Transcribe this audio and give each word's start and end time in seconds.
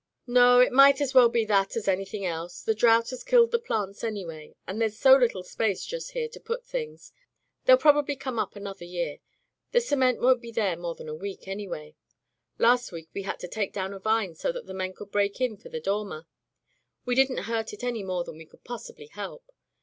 "No. 0.25 0.59
It 0.59 0.71
might 0.71 0.99
as 0.99 1.13
well 1.13 1.29
be 1.29 1.45
that 1.45 1.75
as 1.77 1.87
anything 1.87 2.25
else. 2.25 2.63
The 2.63 2.73
drouth 2.73 3.11
had 3.11 3.23
killed 3.23 3.51
the 3.51 3.59
plants, 3.59 4.03
anyway, 4.03 4.55
and 4.65 4.81
there's 4.81 4.97
so 4.97 5.15
little 5.15 5.43
space 5.43 5.85
just 5.85 6.13
here 6.13 6.27
to 6.29 6.39
put 6.39 6.65
things. 6.65 7.13
They'll 7.65 7.77
probably 7.77 8.15
come 8.15 8.39
up 8.39 8.55
another 8.55 8.83
year. 8.83 9.19
The 9.73 9.79
cement 9.79 10.19
won't 10.19 10.41
be 10.41 10.51
there 10.51 10.75
more 10.75 10.95
than 10.95 11.07
a 11.07 11.13
week, 11.13 11.47
anyway. 11.47 11.93
Last 12.57 12.91
week 12.91 13.09
we 13.13 13.21
had 13.21 13.37
to 13.41 13.47
take 13.47 13.73
down 13.73 13.93
a 13.93 13.99
vine 13.99 14.33
so 14.33 14.51
that 14.51 14.65
the 14.65 14.73
men 14.73 14.95
could 14.95 15.11
break 15.11 15.39
in 15.39 15.55
for 15.55 15.69
the 15.69 15.79
dormer. 15.79 16.25
We 17.05 17.13
didn't 17.13 17.43
hurt 17.43 17.71
it 17.71 17.83
any 17.83 18.01
more 18.01 18.23
than 18.23 18.39
we 18.39 18.47
could 18.47 18.63
possibly 18.63 19.05
help. 19.05 19.51